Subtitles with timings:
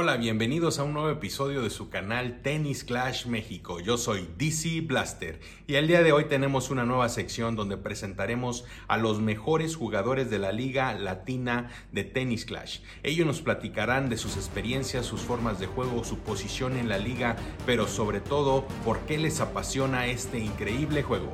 [0.00, 3.80] Hola, bienvenidos a un nuevo episodio de su canal Tennis Clash México.
[3.80, 8.64] Yo soy DC Blaster y el día de hoy tenemos una nueva sección donde presentaremos
[8.86, 12.78] a los mejores jugadores de la Liga Latina de Tennis Clash.
[13.02, 17.34] Ellos nos platicarán de sus experiencias, sus formas de juego, su posición en la liga,
[17.66, 21.32] pero sobre todo por qué les apasiona este increíble juego.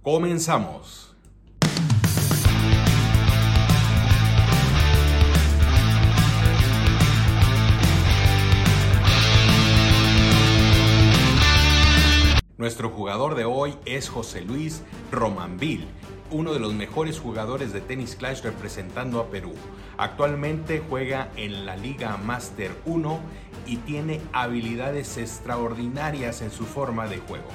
[0.00, 1.09] Comenzamos.
[12.60, 15.86] Nuestro jugador de hoy es José Luis Romanville,
[16.30, 19.54] uno de los mejores jugadores de tenis clash representando a Perú.
[19.96, 23.18] Actualmente juega en la Liga Master 1
[23.64, 27.48] y tiene habilidades extraordinarias en su forma de juego.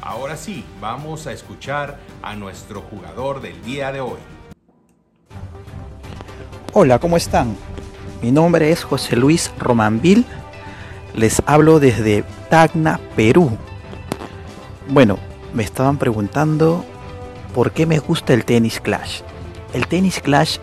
[0.00, 4.20] Ahora sí, vamos a escuchar a nuestro jugador del día de hoy.
[6.72, 7.56] Hola, ¿cómo están?
[8.22, 10.24] Mi nombre es José Luis Romanville.
[11.12, 13.58] Les hablo desde Tacna, Perú.
[14.88, 15.18] Bueno,
[15.54, 16.84] me estaban preguntando
[17.54, 19.20] por qué me gusta el tenis clash.
[19.72, 20.58] El tenis clash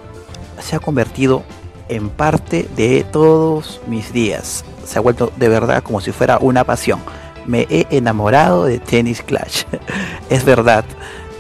[0.60, 1.44] se ha convertido
[1.90, 4.64] en parte de todos mis días.
[4.86, 7.00] Se ha vuelto de verdad como si fuera una pasión.
[7.46, 9.64] Me he enamorado de tenis clash.
[10.30, 10.86] es verdad.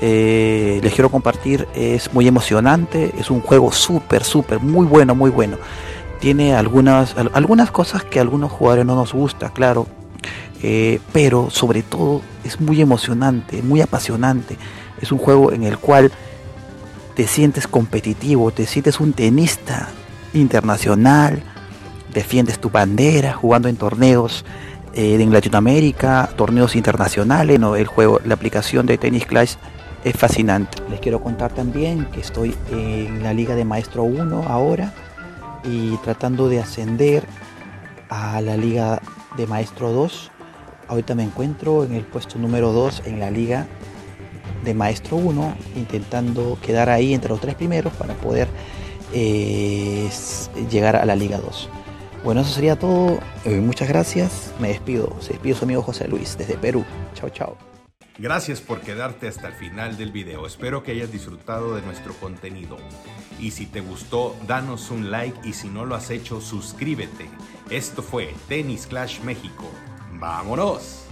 [0.01, 5.29] Eh, les quiero compartir, es muy emocionante, es un juego súper, súper, muy bueno, muy
[5.29, 5.57] bueno.
[6.19, 9.85] Tiene algunas, algunas cosas que a algunos jugadores no nos gusta, claro,
[10.63, 14.57] eh, pero sobre todo es muy emocionante, muy apasionante.
[15.01, 16.11] Es un juego en el cual
[17.15, 19.89] te sientes competitivo, te sientes un tenista
[20.33, 21.41] internacional,
[22.13, 24.45] defiendes tu bandera jugando en torneos
[24.93, 27.59] eh, en Latinoamérica, torneos internacionales.
[27.59, 27.75] ¿no?
[27.75, 29.55] El juego, la aplicación de Tennis Clash
[30.03, 30.77] es fascinante.
[30.89, 34.93] Les quiero contar también que estoy en la Liga de Maestro 1 ahora
[35.63, 37.23] y tratando de ascender
[38.09, 39.01] a la Liga
[39.37, 40.31] de Maestro 2
[40.87, 43.67] Ahorita me encuentro en el puesto número 2 en la liga
[44.63, 48.47] de Maestro 1, intentando quedar ahí entre los tres primeros para poder
[49.13, 50.09] eh,
[50.69, 51.69] llegar a la Liga 2.
[52.23, 53.19] Bueno, eso sería todo.
[53.45, 54.53] Eh, muchas gracias.
[54.59, 55.15] Me despido.
[55.21, 56.85] Se despido su amigo José Luis desde Perú.
[57.15, 57.57] Chao, chao.
[58.19, 60.45] Gracias por quedarte hasta el final del video.
[60.45, 62.77] Espero que hayas disfrutado de nuestro contenido.
[63.39, 67.27] Y si te gustó, danos un like y si no lo has hecho, suscríbete.
[67.71, 69.65] Esto fue Tennis Clash México.
[70.21, 71.10] ¡Vámonos!